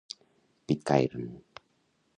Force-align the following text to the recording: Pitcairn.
Pitcairn. 0.65 1.29